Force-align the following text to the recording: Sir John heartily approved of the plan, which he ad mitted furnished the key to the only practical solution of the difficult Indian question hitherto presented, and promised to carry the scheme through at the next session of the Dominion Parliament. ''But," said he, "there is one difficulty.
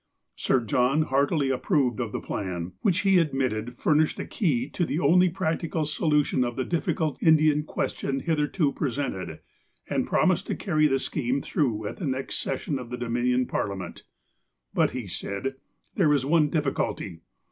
Sir 0.35 0.61
John 0.61 1.03
heartily 1.03 1.51
approved 1.51 1.99
of 1.99 2.11
the 2.11 2.19
plan, 2.19 2.71
which 2.81 3.01
he 3.01 3.19
ad 3.19 3.35
mitted 3.35 3.77
furnished 3.77 4.17
the 4.17 4.25
key 4.25 4.67
to 4.71 4.83
the 4.83 4.97
only 4.97 5.29
practical 5.29 5.85
solution 5.85 6.43
of 6.43 6.55
the 6.55 6.65
difficult 6.65 7.21
Indian 7.21 7.61
question 7.61 8.21
hitherto 8.21 8.71
presented, 8.71 9.41
and 9.87 10.07
promised 10.07 10.47
to 10.47 10.55
carry 10.55 10.87
the 10.87 10.97
scheme 10.97 11.39
through 11.43 11.85
at 11.85 11.97
the 11.97 12.07
next 12.07 12.39
session 12.39 12.79
of 12.79 12.89
the 12.89 12.97
Dominion 12.97 13.45
Parliament. 13.45 14.01
''But," 14.75 15.07
said 15.07 15.43
he, 15.45 15.51
"there 15.93 16.11
is 16.13 16.25
one 16.25 16.49
difficulty. 16.49 17.21